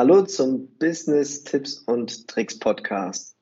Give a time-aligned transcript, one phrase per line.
[0.00, 3.36] Hallo zum Business Tipps und Tricks Podcast.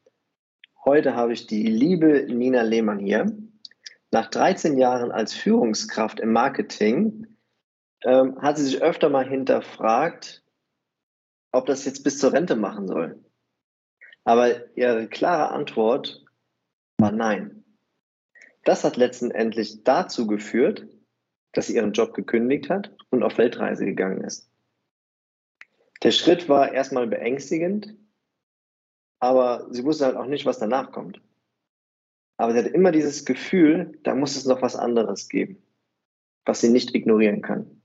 [0.87, 3.31] Heute habe ich die liebe Nina Lehmann hier.
[4.11, 7.27] Nach 13 Jahren als Führungskraft im Marketing
[8.05, 10.45] ähm, hat sie sich öfter mal hinterfragt,
[11.53, 13.23] ob das jetzt bis zur Rente machen soll.
[14.25, 16.25] Aber ihre klare Antwort
[16.97, 17.65] war nein.
[18.65, 20.89] Das hat letztendlich dazu geführt,
[21.53, 24.49] dass sie ihren Job gekündigt hat und auf Weltreise gegangen ist.
[26.07, 27.97] Der Schritt war erstmal beängstigend,
[29.19, 31.21] aber sie wusste halt auch nicht, was danach kommt.
[32.37, 35.61] Aber sie hatte immer dieses Gefühl, da muss es noch was anderes geben,
[36.45, 37.83] was sie nicht ignorieren kann.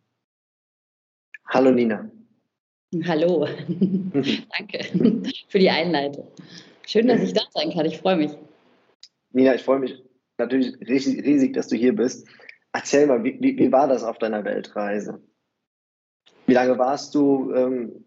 [1.48, 2.12] Hallo Nina.
[3.06, 4.84] Hallo, danke
[5.48, 6.28] für die Einleitung.
[6.86, 8.38] Schön, dass ich da sein kann, ich freue mich.
[9.32, 10.00] Nina, ich freue mich
[10.38, 12.28] natürlich riesig, riesig, dass du hier bist.
[12.72, 15.24] Erzähl mal, wie, wie, wie war das auf deiner Weltreise?
[16.46, 17.52] Wie lange warst du?
[17.56, 18.06] Ähm,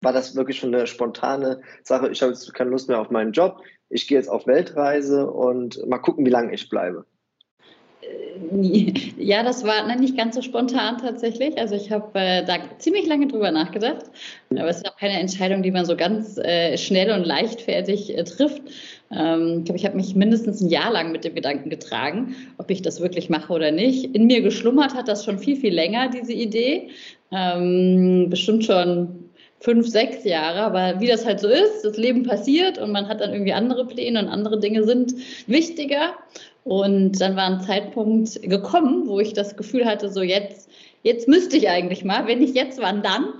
[0.00, 2.08] war das wirklich schon eine spontane Sache?
[2.10, 3.62] Ich habe jetzt keine Lust mehr auf meinen Job.
[3.90, 7.04] Ich gehe jetzt auf Weltreise und mal gucken, wie lange ich bleibe.
[8.02, 11.58] Äh, ja, das war nicht ganz so spontan tatsächlich.
[11.58, 14.06] Also ich habe äh, da ziemlich lange drüber nachgedacht.
[14.50, 18.24] Aber es ist auch keine Entscheidung, die man so ganz äh, schnell und leichtfertig äh,
[18.24, 18.62] trifft.
[19.10, 22.70] Ähm, ich glaube, ich habe mich mindestens ein Jahr lang mit dem Gedanken getragen, ob
[22.70, 24.14] ich das wirklich mache oder nicht.
[24.14, 26.90] In mir geschlummert hat das schon viel, viel länger, diese Idee.
[27.32, 29.27] Ähm, bestimmt schon
[29.60, 33.20] fünf, sechs Jahre, aber wie das halt so ist, das Leben passiert und man hat
[33.20, 35.14] dann irgendwie andere Pläne und andere Dinge sind
[35.46, 36.14] wichtiger.
[36.64, 40.68] Und dann war ein Zeitpunkt gekommen, wo ich das Gefühl hatte, so jetzt,
[41.02, 43.32] jetzt müsste ich eigentlich mal, wenn nicht jetzt, wann dann?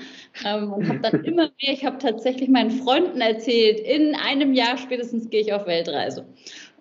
[0.47, 4.79] Ähm, und habe dann immer mehr, ich habe tatsächlich meinen Freunden erzählt, in einem Jahr
[4.79, 6.25] spätestens gehe ich auf Weltreise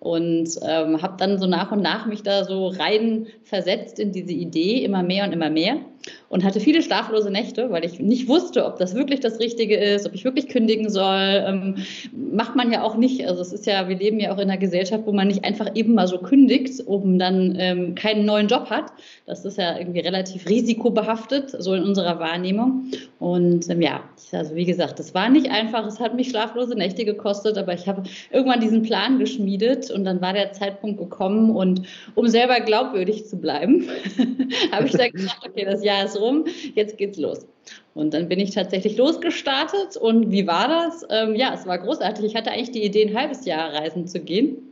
[0.00, 4.32] und ähm, habe dann so nach und nach mich da so rein versetzt in diese
[4.32, 5.80] Idee, immer mehr und immer mehr
[6.28, 10.06] und hatte viele schlaflose Nächte, weil ich nicht wusste, ob das wirklich das Richtige ist,
[10.06, 11.44] ob ich wirklich kündigen soll.
[11.46, 11.76] Ähm,
[12.12, 13.26] macht man ja auch nicht.
[13.26, 15.74] Also es ist ja, wir leben ja auch in einer Gesellschaft, wo man nicht einfach
[15.74, 18.92] eben mal so kündigt, um dann ähm, keinen neuen Job hat.
[19.26, 22.90] Das ist ja irgendwie relativ risikobehaftet, so in unserer Wahrnehmung.
[23.18, 24.02] Und ähm, ja,
[24.32, 25.86] also wie gesagt, das war nicht einfach.
[25.86, 30.20] Es hat mich schlaflose Nächte gekostet, aber ich habe irgendwann diesen Plan geschmiedet und dann
[30.20, 31.82] war der Zeitpunkt gekommen und
[32.14, 33.88] um selber glaubwürdig zu bleiben,
[34.72, 36.44] habe ich dann gesagt, okay, das Jahr ist rum,
[36.74, 37.46] jetzt geht's los.
[37.94, 41.06] Und dann bin ich tatsächlich losgestartet und wie war das?
[41.10, 42.24] Ähm, ja, es war großartig.
[42.24, 44.68] Ich hatte eigentlich die Idee, ein halbes Jahr reisen zu gehen.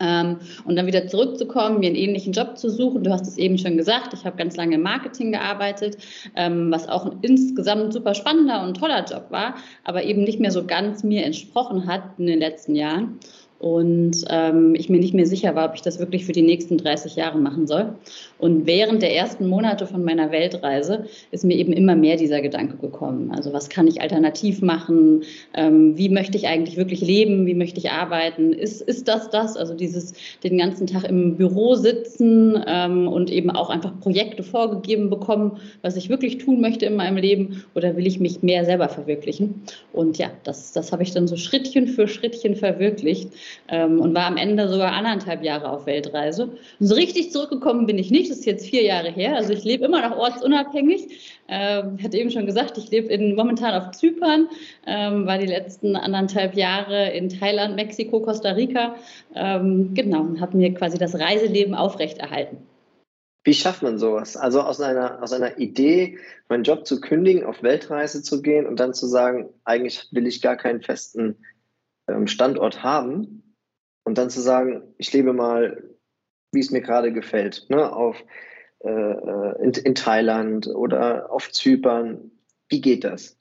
[0.00, 3.04] Ähm, und dann wieder zurückzukommen, mir einen ähnlichen Job zu suchen.
[3.04, 5.98] Du hast es eben schon gesagt, ich habe ganz lange im Marketing gearbeitet,
[6.34, 9.54] ähm, was auch ein insgesamt super spannender und toller Job war,
[9.84, 13.20] aber eben nicht mehr so ganz mir entsprochen hat in den letzten Jahren
[13.64, 16.76] und ähm, ich mir nicht mehr sicher war, ob ich das wirklich für die nächsten
[16.76, 17.94] 30 Jahre machen soll.
[18.36, 22.76] Und während der ersten Monate von meiner Weltreise ist mir eben immer mehr dieser Gedanke
[22.76, 23.30] gekommen.
[23.34, 25.22] Also was kann ich alternativ machen?
[25.54, 27.46] Ähm, wie möchte ich eigentlich wirklich leben?
[27.46, 28.52] Wie möchte ich arbeiten?
[28.52, 29.56] Ist, ist das das?
[29.56, 35.08] Also dieses den ganzen Tag im Büro sitzen ähm, und eben auch einfach Projekte vorgegeben
[35.08, 38.90] bekommen, was ich wirklich tun möchte in meinem Leben oder will ich mich mehr selber
[38.90, 39.62] verwirklichen?
[39.94, 43.30] Und ja, das, das habe ich dann so Schrittchen für Schrittchen verwirklicht
[43.68, 46.44] ähm, und war am Ende sogar anderthalb Jahre auf Weltreise.
[46.46, 49.36] Und so richtig zurückgekommen bin ich nicht, das ist jetzt vier Jahre her.
[49.36, 51.40] Also ich lebe immer noch ortsunabhängig.
[51.48, 54.48] Ähm, ich hatte eben schon gesagt, ich lebe in, momentan auf Zypern,
[54.86, 58.96] ähm, war die letzten anderthalb Jahre in Thailand, Mexiko, Costa Rica.
[59.34, 62.58] Ähm, genau, und habe mir quasi das Reiseleben aufrechterhalten.
[63.44, 64.38] Wie schafft man sowas?
[64.38, 68.80] Also aus einer, aus einer Idee, meinen Job zu kündigen, auf Weltreise zu gehen und
[68.80, 71.36] dann zu sagen, eigentlich will ich gar keinen festen
[72.08, 73.42] ähm, Standort haben,
[74.04, 75.82] und dann zu sagen, ich lebe mal,
[76.52, 78.22] wie es mir gerade gefällt, ne, auf,
[78.80, 82.30] äh, äh, in, in Thailand oder auf Zypern.
[82.68, 83.36] Wie geht das?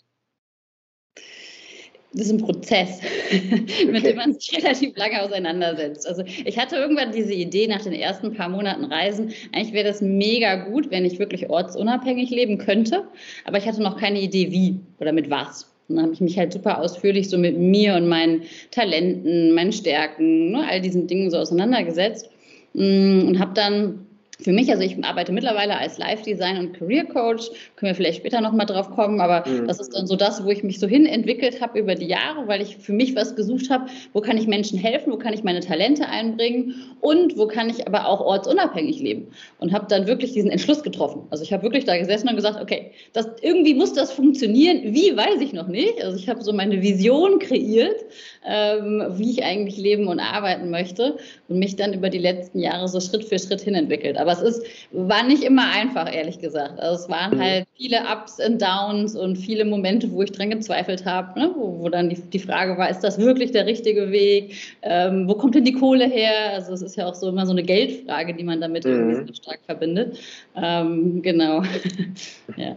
[2.16, 3.01] Das ist ein Prozess,
[3.88, 6.07] mit dem man sich relativ lange auseinandersetzt.
[6.07, 10.01] Also ich hatte irgendwann diese Idee nach den ersten paar Monaten Reisen, eigentlich wäre das
[10.01, 13.07] mega gut, wenn ich wirklich ortsunabhängig leben könnte,
[13.45, 15.73] aber ich hatte noch keine Idee, wie oder mit was.
[15.88, 19.74] Und dann habe ich mich halt super ausführlich so mit mir und meinen Talenten, meinen
[19.74, 22.30] Stärken, ne, all diesen Dingen so auseinandergesetzt
[22.74, 24.06] mm, und habe dann
[24.41, 28.41] für mich, also ich arbeite mittlerweile als Live-Design und Career Coach, können wir vielleicht später
[28.41, 29.68] nochmal drauf kommen, aber mhm.
[29.68, 32.47] das ist dann so das, wo ich mich so hin entwickelt habe über die Jahre,
[32.47, 35.44] weil ich für mich was gesucht habe, wo kann ich Menschen helfen, wo kann ich
[35.44, 39.27] meine Talente einbringen und wo kann ich aber auch ortsunabhängig leben
[39.59, 41.24] und habe dann wirklich diesen Entschluss getroffen.
[41.29, 45.15] Also ich habe wirklich da gesessen und gesagt, okay, das, irgendwie muss das funktionieren, wie
[45.15, 46.03] weiß ich noch nicht.
[46.03, 48.03] Also ich habe so meine Vision kreiert,
[48.45, 52.88] ähm, wie ich eigentlich leben und arbeiten möchte und mich dann über die letzten Jahre
[52.88, 54.18] so Schritt für Schritt hin entwickelt.
[54.18, 56.80] Aber Aber es ist, war nicht immer einfach, ehrlich gesagt.
[56.80, 57.41] Also es waren mhm.
[57.41, 61.51] halt viele Ups und Downs und viele Momente, wo ich dran gezweifelt habe, ne?
[61.56, 64.56] wo, wo, dann die, die Frage war, ist das wirklich der richtige Weg?
[64.81, 66.53] Ähm, wo kommt denn die Kohle her?
[66.53, 68.91] Also es ist ja auch so immer so eine Geldfrage, die man damit mhm.
[68.91, 70.19] irgendwie so stark verbindet.
[70.56, 71.63] Ähm, genau.
[72.57, 72.75] ja.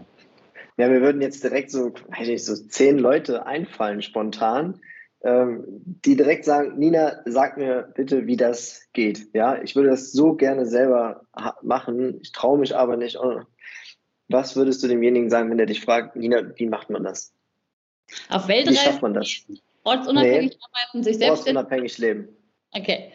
[0.78, 4.78] Ja, wir würden jetzt direkt so, weiß nicht, so zehn Leute einfallen spontan,
[5.26, 9.34] die direkt sagen, Nina, sag mir bitte, wie das geht.
[9.34, 11.22] Ja, ich würde das so gerne selber
[11.62, 13.18] machen, ich traue mich aber nicht.
[14.28, 17.32] Was würdest du demjenigen sagen, wenn der dich fragt, Nina, wie macht man das?
[18.28, 18.70] Auf Weltreise?
[18.70, 19.28] Wie schafft man das?
[19.84, 21.40] Ortsunabhängig nee, arbeiten, sich selbst.
[21.40, 22.28] Ortsunabhängig leben.
[22.72, 23.12] Okay.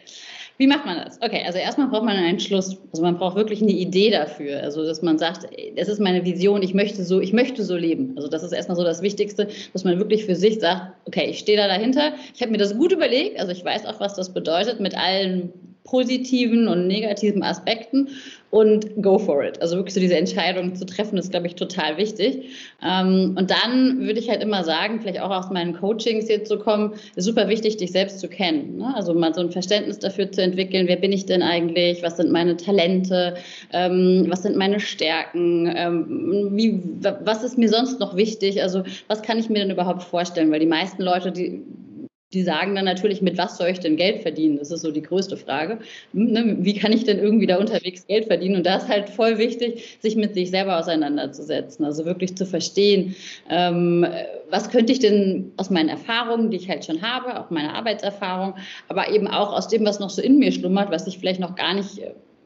[0.58, 1.18] Wie macht man das?
[1.20, 2.76] Okay, also erstmal braucht man einen Schluss.
[2.92, 4.62] Also man braucht wirklich eine Idee dafür.
[4.62, 8.12] Also dass man sagt, das ist meine Vision, ich möchte so, ich möchte so leben.
[8.16, 11.38] Also das ist erstmal so das Wichtigste, dass man wirklich für sich sagt, okay, ich
[11.38, 12.12] stehe da dahinter.
[12.34, 13.40] Ich habe mir das gut überlegt.
[13.40, 15.52] Also ich weiß auch, was das bedeutet mit allen
[15.84, 18.08] positiven und negativen Aspekten
[18.50, 19.60] und go for it.
[19.62, 22.50] Also wirklich so diese Entscheidung zu treffen, ist, glaube ich, total wichtig.
[22.86, 26.58] Ähm, und dann würde ich halt immer sagen, vielleicht auch aus meinen Coachings jetzt zu
[26.58, 28.76] kommen, ist super wichtig, dich selbst zu kennen.
[28.76, 28.94] Ne?
[28.94, 32.30] Also mal so ein Verständnis dafür zu entwickeln, wer bin ich denn eigentlich, was sind
[32.30, 33.34] meine Talente,
[33.72, 39.22] ähm, was sind meine Stärken, ähm, wie, was ist mir sonst noch wichtig, also was
[39.22, 41.62] kann ich mir denn überhaupt vorstellen, weil die meisten Leute, die
[42.32, 44.58] die sagen dann natürlich, mit was soll ich denn Geld verdienen?
[44.58, 45.78] Das ist so die größte Frage.
[46.12, 48.56] Hm, ne, wie kann ich denn irgendwie da unterwegs Geld verdienen?
[48.56, 51.84] Und da ist halt voll wichtig, sich mit sich selber auseinanderzusetzen.
[51.84, 53.14] Also wirklich zu verstehen,
[53.50, 54.06] ähm,
[54.50, 58.54] was könnte ich denn aus meinen Erfahrungen, die ich halt schon habe, auch meine Arbeitserfahrung,
[58.88, 61.54] aber eben auch aus dem, was noch so in mir schlummert, was ich vielleicht noch
[61.54, 62.00] gar nicht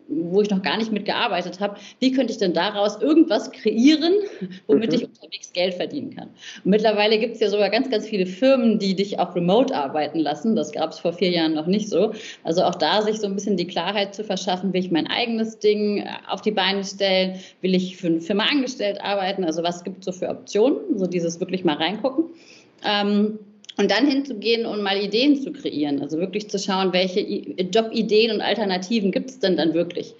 [0.08, 4.14] wo ich noch gar nicht mitgearbeitet habe, wie könnte ich denn daraus irgendwas kreieren,
[4.66, 4.96] womit mhm.
[4.96, 6.28] ich unterwegs Geld verdienen kann.
[6.64, 10.18] Und mittlerweile gibt es ja sogar ganz, ganz viele Firmen, die dich auch remote arbeiten
[10.18, 10.54] lassen.
[10.54, 12.12] Das gab es vor vier Jahren noch nicht so.
[12.44, 15.58] Also auch da sich so ein bisschen die Klarheit zu verschaffen, will ich mein eigenes
[15.58, 19.84] Ding äh, auf die Beine stellen, will ich für eine Firma angestellt arbeiten, also was
[19.84, 22.26] gibt es so für Optionen, so dieses wirklich mal reingucken.
[22.84, 23.38] Ähm,
[23.76, 26.00] und dann hinzugehen und mal Ideen zu kreieren.
[26.00, 30.14] Also wirklich zu schauen, welche Jobideen und Alternativen gibt es denn dann wirklich.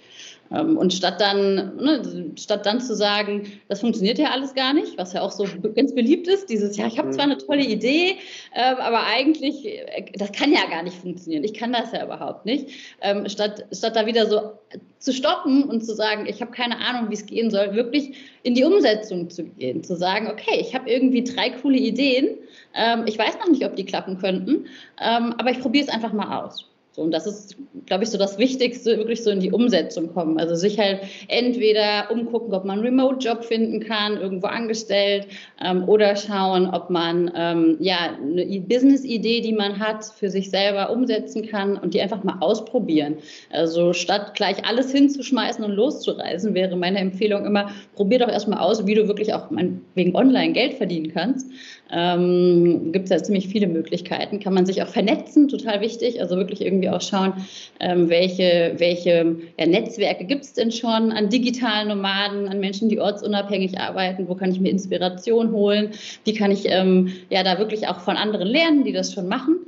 [0.51, 4.97] Ähm, und statt dann, ne, statt dann zu sagen, das funktioniert ja alles gar nicht,
[4.97, 5.45] was ja auch so
[5.75, 8.17] ganz beliebt ist, dieses, ja, ich habe zwar eine tolle Idee,
[8.53, 11.43] äh, aber eigentlich, äh, das kann ja gar nicht funktionieren.
[11.43, 12.69] Ich kann das ja überhaupt nicht.
[13.01, 14.53] Ähm, statt, statt da wieder so
[14.99, 18.55] zu stoppen und zu sagen, ich habe keine Ahnung, wie es gehen soll, wirklich in
[18.55, 22.37] die Umsetzung zu gehen, zu sagen, okay, ich habe irgendwie drei coole Ideen,
[22.73, 24.65] ähm, ich weiß noch nicht, ob die klappen könnten,
[25.01, 26.65] ähm, aber ich probiere es einfach mal aus.
[26.97, 27.55] So, und das ist,
[27.85, 30.39] glaube ich, so das Wichtigste, wirklich so in die Umsetzung kommen.
[30.39, 35.27] Also sich halt entweder umgucken, ob man einen Remote-Job finden kann, irgendwo angestellt,
[35.63, 40.89] ähm, oder schauen, ob man ähm, ja eine Business-Idee, die man hat, für sich selber
[40.89, 43.17] umsetzen kann und die einfach mal ausprobieren.
[43.51, 48.87] Also statt gleich alles hinzuschmeißen und loszureisen, wäre meine Empfehlung immer, probier doch erstmal aus,
[48.87, 49.51] wie du wirklich auch
[49.93, 51.47] wegen online Geld verdienen kannst.
[51.91, 54.39] Ähm, Gibt es ja ziemlich viele Möglichkeiten.
[54.39, 56.19] Kann man sich auch vernetzen, total wichtig.
[56.19, 57.33] Also wirklich irgendwie auch schauen,
[57.79, 62.99] ähm, welche, welche ja, Netzwerke gibt es denn schon an digitalen Nomaden, an Menschen, die
[62.99, 64.27] ortsunabhängig arbeiten.
[64.27, 65.91] Wo kann ich mir Inspiration holen?
[66.23, 69.59] Wie kann ich ähm, ja da wirklich auch von anderen lernen, die das schon machen?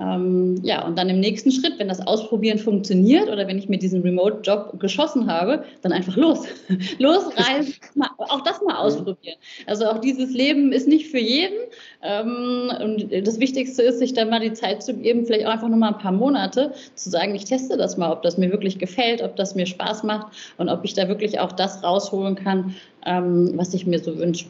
[0.00, 3.78] Ähm, ja, und dann im nächsten Schritt, wenn das Ausprobieren funktioniert oder wenn ich mir
[3.78, 6.46] diesen Remote-Job geschossen habe, dann einfach los.
[6.98, 7.74] Losreisen,
[8.18, 9.36] auch das mal ausprobieren.
[9.66, 11.56] Also auch dieses Leben ist nicht für jeden.
[12.00, 15.68] Ähm, und das Wichtigste ist, sich dann mal die Zeit zu geben, vielleicht auch einfach
[15.68, 18.78] nur mal ein paar Monate, zu sagen, ich teste das mal, ob das mir wirklich
[18.78, 22.76] gefällt, ob das mir Spaß macht und ob ich da wirklich auch das rausholen kann,
[23.04, 24.46] ähm, was ich mir so wünsche.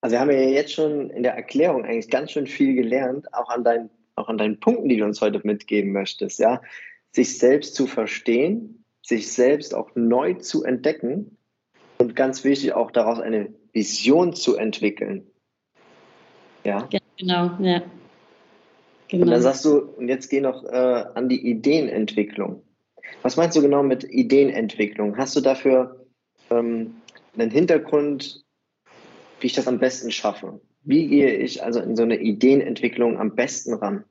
[0.00, 3.48] Also wir haben ja jetzt schon in der Erklärung eigentlich ganz schön viel gelernt, auch
[3.48, 6.60] an deinen, auch an deinen Punkten, die du uns heute mitgeben möchtest, ja.
[7.10, 11.38] Sich selbst zu verstehen, sich selbst auch neu zu entdecken
[11.98, 15.26] und ganz wichtig auch daraus eine Vision zu entwickeln.
[16.64, 16.88] Ja.
[16.90, 17.82] ja genau, ja.
[19.08, 19.24] Genau.
[19.24, 22.62] Und dann sagst du, und jetzt geh noch äh, an die Ideenentwicklung.
[23.22, 25.16] Was meinst du genau mit Ideenentwicklung?
[25.16, 26.06] Hast du dafür
[26.50, 26.94] ähm,
[27.36, 28.44] einen Hintergrund,
[29.40, 30.60] wie ich das am besten schaffe.
[30.82, 34.04] Wie gehe ich also in so eine Ideenentwicklung am besten ran?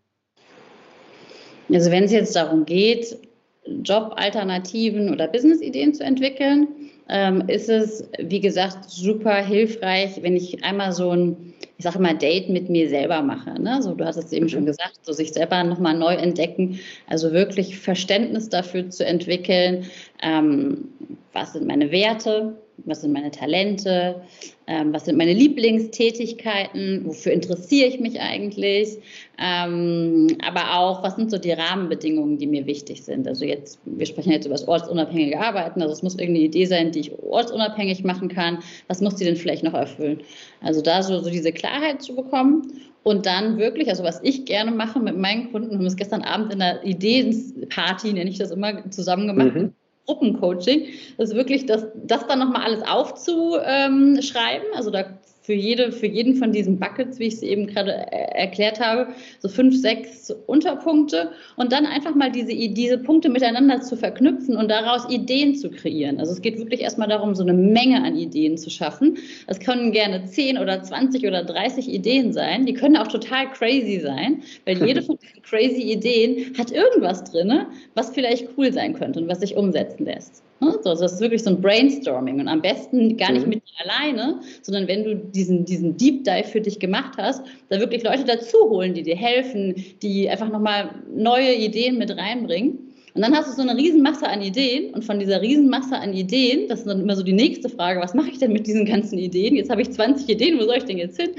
[1.72, 3.18] Also wenn es jetzt darum geht,
[3.66, 6.68] Jobalternativen oder Businessideen zu entwickeln,
[7.10, 12.18] ähm, ist es, wie gesagt, super hilfreich, wenn ich einmal so ein, ich sage mal,
[12.18, 13.62] Date mit mir selber mache.
[13.62, 13.82] Ne?
[13.82, 17.78] So, du hast es eben schon gesagt, so sich selber nochmal neu entdecken, also wirklich
[17.78, 19.86] Verständnis dafür zu entwickeln,
[20.22, 20.90] ähm,
[21.34, 22.56] was sind meine Werte,
[22.86, 24.22] was sind meine Talente,
[24.68, 28.98] ähm, was sind meine Lieblingstätigkeiten, wofür interessiere ich mich eigentlich,
[29.38, 33.28] ähm, aber auch, was sind so die Rahmenbedingungen, die mir wichtig sind.
[33.28, 36.92] Also jetzt, wir sprechen jetzt über das ortsunabhängige Arbeiten, also es muss irgendeine Idee sein,
[36.92, 38.60] die ich ortsunabhängig machen kann.
[38.88, 40.22] Was muss die denn vielleicht noch erfüllen?
[40.62, 44.72] Also da so, so diese Klarheit zu bekommen und dann wirklich, also was ich gerne
[44.72, 48.52] mache mit meinen Kunden, wir haben es gestern Abend in einer Ideenparty, nenne ich das
[48.52, 49.74] immer, zusammen gemacht, mhm.
[50.06, 54.68] Gruppencoaching, das ist wirklich das, das dann nochmal alles aufzuschreiben.
[54.76, 55.06] Also da
[55.44, 59.50] für, jede, für jeden von diesen Buckets, wie ich sie eben gerade erklärt habe, so
[59.50, 65.10] fünf, sechs Unterpunkte und dann einfach mal diese, diese Punkte miteinander zu verknüpfen und daraus
[65.10, 66.20] Ideen zu kreieren.
[66.20, 69.18] Also es geht wirklich erstmal darum, so eine Menge an Ideen zu schaffen.
[69.48, 72.66] Das können gerne zehn oder zwanzig oder dreißig Ideen sein.
[72.66, 77.66] Die können auch total crazy sein, weil jede von diesen crazy Ideen hat irgendwas drin,
[77.96, 80.42] was vielleicht cool sein könnte und was sich umsetzen lässt.
[80.64, 80.80] Ne?
[80.86, 83.50] Also das ist wirklich so ein Brainstorming und am besten gar nicht mhm.
[83.50, 87.80] mit dir alleine, sondern wenn du diesen, diesen Deep Dive für dich gemacht hast, da
[87.80, 92.80] wirklich Leute dazu holen, die dir helfen, die einfach nochmal neue Ideen mit reinbringen.
[93.16, 96.68] Und dann hast du so eine Riesenmasse an Ideen und von dieser Riesenmasse an Ideen,
[96.68, 99.20] das ist dann immer so die nächste Frage, was mache ich denn mit diesen ganzen
[99.20, 99.56] Ideen?
[99.56, 101.30] Jetzt habe ich 20 Ideen, wo soll ich denn jetzt hin?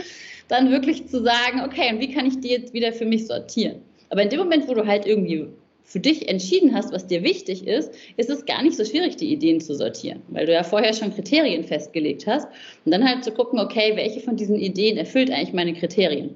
[0.48, 3.76] Dann wirklich zu sagen, okay, und wie kann ich die jetzt wieder für mich sortieren?
[4.10, 5.48] Aber in dem Moment, wo du halt irgendwie
[5.84, 9.30] für dich entschieden hast, was dir wichtig ist, ist es gar nicht so schwierig, die
[9.30, 12.48] Ideen zu sortieren, weil du ja vorher schon Kriterien festgelegt hast
[12.84, 16.30] und dann halt zu gucken, okay, welche von diesen Ideen erfüllt eigentlich meine Kriterien.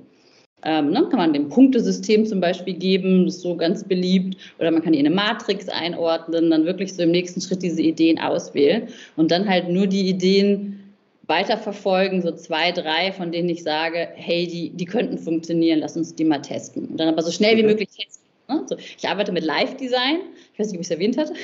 [0.65, 4.71] Ähm, ne, kann man dem Punktesystem zum Beispiel geben, das ist so ganz beliebt, oder
[4.71, 8.19] man kann die in eine Matrix einordnen, dann wirklich so im nächsten Schritt diese Ideen
[8.19, 10.95] auswählen und dann halt nur die Ideen
[11.29, 16.15] weiterverfolgen, so zwei, drei, von denen ich sage, hey, die, die könnten funktionieren, lass uns
[16.15, 16.87] die mal testen.
[16.87, 17.69] Und dann aber so schnell wie mhm.
[17.69, 18.65] möglich testen Ne?
[18.67, 20.21] So, ich arbeite mit Live-Design,
[20.53, 21.35] ich weiß nicht, ob ich es erwähnt hatte.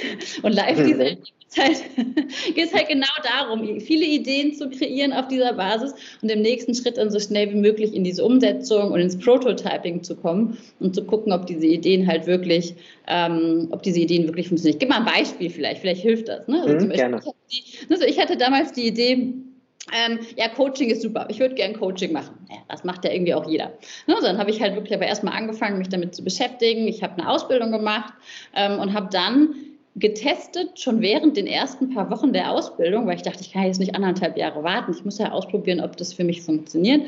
[0.42, 1.82] Und Live-Design geht halt,
[2.54, 6.96] geht halt genau darum, viele Ideen zu kreieren auf dieser Basis und im nächsten Schritt
[6.96, 11.04] dann so schnell wie möglich in diese Umsetzung und ins Prototyping zu kommen und zu
[11.04, 12.74] gucken, ob diese Ideen halt wirklich,
[13.06, 14.76] ähm, ob diese Ideen wirklich funktionieren.
[14.76, 16.48] Ich gebe mal ein Beispiel vielleicht, vielleicht hilft das.
[16.48, 16.62] Ne?
[16.62, 17.18] Also, mhm, Beispiel, gerne.
[17.18, 19.34] Ich hatte, die, also ich hatte damals die Idee,
[19.92, 21.26] ähm, ja, Coaching ist super.
[21.28, 22.46] Ich würde gerne Coaching machen.
[22.48, 23.72] Ja, das macht ja irgendwie auch jeder.
[24.06, 26.88] Ne, dann habe ich halt wirklich aber erstmal angefangen, mich damit zu beschäftigen.
[26.88, 28.14] Ich habe eine Ausbildung gemacht
[28.54, 29.54] ähm, und habe dann
[29.96, 33.78] getestet, schon während den ersten paar Wochen der Ausbildung, weil ich dachte, ich kann jetzt
[33.78, 34.92] nicht anderthalb Jahre warten.
[34.92, 37.02] Ich muss ja ausprobieren, ob das für mich funktioniert.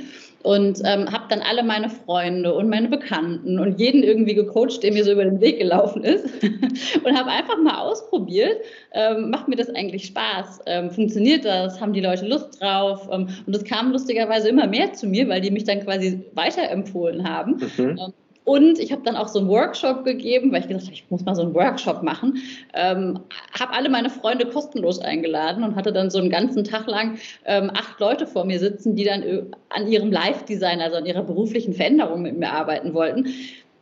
[0.45, 4.93] Und ähm, habe dann alle meine Freunde und meine Bekannten und jeden irgendwie gecoacht, der
[4.93, 6.27] mir so über den Weg gelaufen ist.
[7.05, 8.59] und habe einfach mal ausprobiert,
[8.93, 10.61] ähm, macht mir das eigentlich Spaß?
[10.67, 11.81] Ähm, funktioniert das?
[11.81, 13.09] Haben die Leute Lust drauf?
[13.11, 17.29] Ähm, und es kam lustigerweise immer mehr zu mir, weil die mich dann quasi weiterempfohlen
[17.29, 17.61] haben.
[17.77, 18.13] Mhm.
[18.47, 21.25] Und ich habe dann auch so einen Workshop gegeben, weil ich gesagt habe, ich muss
[21.25, 22.39] mal so einen Workshop machen.
[22.75, 23.19] Ähm,
[23.59, 27.73] habe alle meine Freunde kostenlos eingeladen und hatte dann so einen ganzen Tag lang ähm,
[27.75, 31.75] acht Leute vor mir sitzen, die dann äh, an ihrem Live-Design, also an ihrer beruflichen
[31.75, 33.35] Veränderung mit mir arbeiten wollten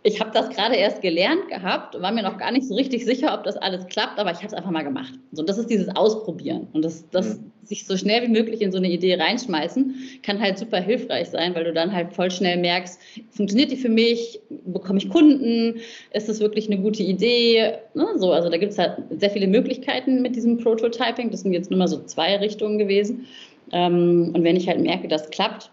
[0.06, 3.32] ich habe das gerade erst gelernt gehabt, war mir noch gar nicht so richtig sicher,
[3.32, 5.14] ob das alles klappt, aber ich habe es einfach mal gemacht.
[5.32, 7.52] So, das ist dieses Ausprobieren und das, das mhm.
[7.62, 11.54] sich so schnell wie möglich in so eine Idee reinschmeißen, kann halt super hilfreich sein,
[11.54, 15.80] weil du dann halt voll schnell merkst, funktioniert die für mich, bekomme ich Kunden,
[16.12, 17.72] ist das wirklich eine gute Idee?
[17.94, 18.06] Ne?
[18.16, 21.30] So, also da gibt es halt sehr viele Möglichkeiten mit diesem Prototyping.
[21.30, 23.26] Das sind jetzt nur mal so zwei Richtungen gewesen.
[23.72, 25.70] Ähm, und wenn ich halt merke, das klappt,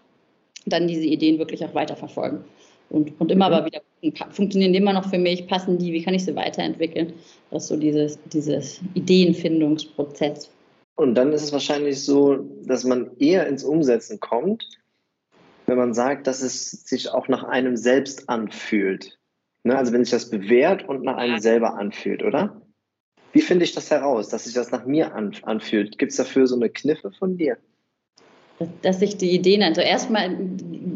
[0.64, 2.44] dann diese Ideen wirklich auch weiterverfolgen.
[2.92, 3.54] Und, und immer mhm.
[3.54, 3.80] aber wieder
[4.32, 7.14] funktionieren die immer noch für mich, passen die, wie kann ich sie weiterentwickeln?
[7.50, 10.50] Das ist so dieses, dieses Ideenfindungsprozess.
[10.96, 14.68] Und dann ist es wahrscheinlich so, dass man eher ins Umsetzen kommt,
[15.66, 19.18] wenn man sagt, dass es sich auch nach einem selbst anfühlt.
[19.64, 19.76] Ne?
[19.76, 22.60] Also wenn sich das bewährt und nach einem selber anfühlt, oder?
[23.32, 25.96] Wie finde ich das heraus, dass sich das nach mir anfühlt?
[25.96, 27.56] Gibt es dafür so eine Kniffe von dir?
[28.82, 30.30] Dass sich die Ideen, also erstmal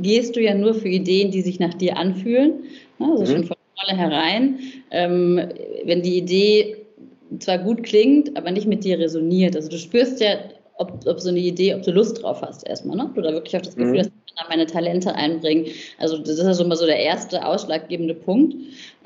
[0.02, 2.64] gehst du ja nur für Ideen, die sich nach dir anfühlen,
[2.98, 3.36] ne, also mhm.
[3.36, 4.58] schon von vornherein.
[4.90, 5.40] Ähm,
[5.84, 6.76] wenn die Idee
[7.38, 10.36] zwar gut klingt, aber nicht mit dir resoniert, also du spürst ja,
[10.78, 13.10] ob, ob so eine Idee, ob du Lust drauf hast erstmal, ne?
[13.16, 13.98] oder wirklich auch das Gefühl, mhm.
[13.98, 15.66] dass ich meine Talente einbringen.
[15.98, 18.54] Also das ist also immer so der erste ausschlaggebende Punkt.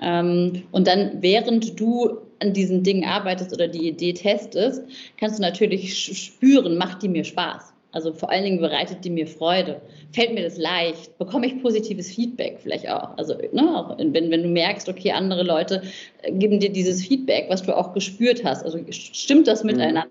[0.03, 4.83] Ähm, und dann, während du an diesen Dingen arbeitest oder die Idee testest,
[5.19, 7.73] kannst du natürlich spüren, macht die mir Spaß.
[7.93, 9.81] Also vor allen Dingen bereitet die mir Freude.
[10.13, 11.19] Fällt mir das leicht?
[11.19, 13.17] Bekomme ich positives Feedback vielleicht auch?
[13.17, 15.83] Also ne, auch wenn, wenn du merkst, okay, andere Leute
[16.23, 18.65] äh, geben dir dieses Feedback, was du auch gespürt hast.
[18.65, 19.73] Also stimmt das mhm.
[19.73, 20.07] miteinander?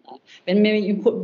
[0.45, 0.73] Wenn mir,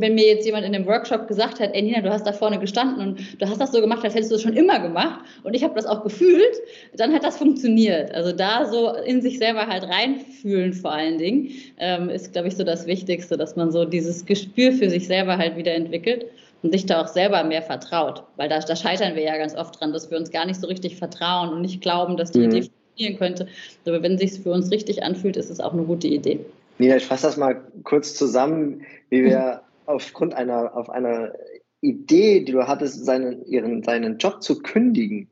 [0.00, 2.58] wenn mir jetzt jemand in einem Workshop gesagt hat, ey Nina, du hast da vorne
[2.58, 5.54] gestanden und du hast das so gemacht, als hättest du es schon immer gemacht und
[5.54, 6.56] ich habe das auch gefühlt,
[6.96, 8.14] dann hat das funktioniert.
[8.14, 12.56] Also da so in sich selber halt reinfühlen vor allen Dingen, ähm, ist, glaube ich,
[12.56, 16.26] so das Wichtigste, dass man so dieses Gespür für sich selber halt wieder entwickelt
[16.62, 18.24] und sich da auch selber mehr vertraut.
[18.36, 20.66] Weil da, da, scheitern wir ja ganz oft dran, dass wir uns gar nicht so
[20.66, 22.44] richtig vertrauen und nicht glauben, dass die mhm.
[22.50, 23.46] Idee funktionieren könnte.
[23.86, 26.40] Aber wenn es sich für uns richtig anfühlt, ist es auch eine gute Idee.
[26.78, 31.32] Nina, ich fasse das mal kurz zusammen, wie wir aufgrund einer, auf einer
[31.80, 35.30] Idee, die du hattest, seinen, ihren, seinen Job zu kündigen,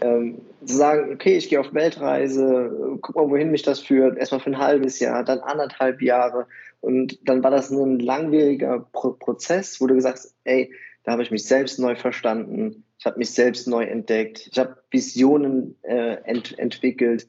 [0.00, 4.40] ähm, zu sagen, okay, ich gehe auf Weltreise, guck mal, wohin mich das führt, erstmal
[4.40, 6.46] für ein halbes Jahr, dann anderthalb Jahre
[6.84, 10.70] und dann war das ein langwieriger Pro Prozess, wo du gesagt hast, ey,
[11.02, 14.76] da habe ich mich selbst neu verstanden, ich habe mich selbst neu entdeckt, ich habe
[14.90, 17.26] Visionen äh, ent entwickelt,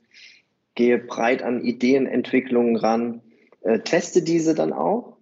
[0.76, 3.22] gehe breit an Ideenentwicklungen ran,
[3.62, 5.18] äh, teste diese dann auch.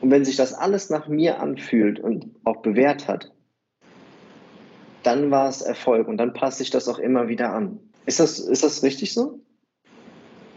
[0.00, 3.32] Und wenn sich das alles nach mir anfühlt und auch bewährt hat,
[5.02, 7.80] dann war es Erfolg und dann passe ich das auch immer wieder an.
[8.06, 9.40] Ist das, ist das richtig so?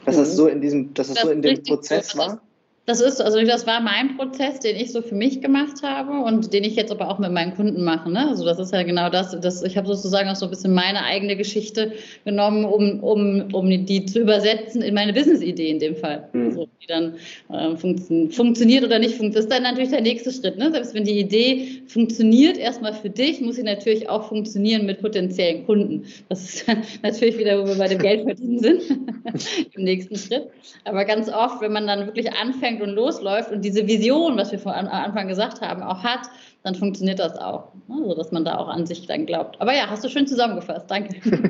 [0.06, 0.36] Dass das mhm.
[0.36, 2.44] so in diesem, dass das, das so in dem Prozess war?
[2.90, 6.52] Das ist, also das war mein Prozess, den ich so für mich gemacht habe und
[6.54, 8.10] den ich jetzt aber auch mit meinen Kunden mache.
[8.10, 8.28] Ne?
[8.28, 11.04] Also das ist ja genau das, das ich habe sozusagen auch so ein bisschen meine
[11.04, 11.92] eigene Geschichte
[12.26, 16.30] genommen, um, um, um die zu übersetzen in meine Business-Idee in dem Fall.
[16.34, 16.46] Mhm.
[16.46, 17.14] Also, die dann
[17.50, 19.36] äh, funktio funktioniert oder nicht funktioniert.
[19.36, 20.58] Das ist dann natürlich der nächste Schritt.
[20.58, 20.72] Ne?
[20.72, 25.64] Selbst wenn die Idee funktioniert erstmal für dich, muss sie natürlich auch funktionieren mit potenziellen
[25.68, 26.06] Kunden.
[26.28, 26.66] Das ist
[27.04, 28.82] natürlich wieder, wo wir bei dem Geld verdienen sind,
[29.76, 30.48] im nächsten Schritt.
[30.86, 34.52] Aber ganz oft, wenn man dann wirklich anfängt, anfängt und losläuft und diese Vision, was
[34.52, 36.30] wir von Anfang gesagt haben, auch hat,
[36.64, 37.72] dann funktioniert das auch.
[37.90, 39.60] Also, dass man da auch an sich dann glaubt.
[39.62, 40.90] Aber ja, hast du schön zusammengefasst.
[40.90, 41.16] Danke.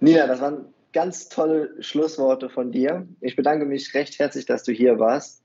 [0.00, 3.06] Nina, das waren ganz tolle Schlussworte von dir.
[3.20, 5.42] Ich bedanke mich recht herzlich, dass du hier warst.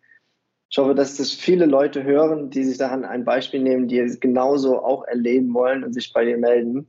[0.71, 4.19] Ich hoffe, dass das viele Leute hören, die sich daran ein Beispiel nehmen, die es
[4.19, 6.87] genauso auch erleben wollen und sich bei dir melden.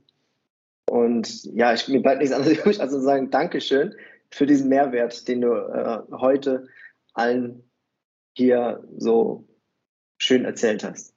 [0.87, 3.95] Und ja, ich, mir bleibt nichts anderes übrig, als zu sagen, Dankeschön
[4.29, 6.67] für diesen Mehrwert, den du äh, heute
[7.13, 7.69] allen
[8.37, 9.47] hier so
[10.17, 11.13] schön erzählt hast.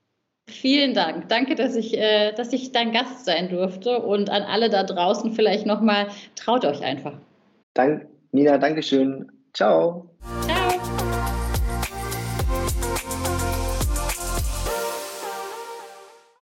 [0.48, 1.28] Vielen Dank.
[1.28, 5.32] Danke, dass ich, äh, dass ich dein Gast sein durfte und an alle da draußen
[5.32, 7.18] vielleicht nochmal, traut euch einfach.
[7.72, 9.30] Dank, Nina, Dankeschön.
[9.54, 10.10] Ciao.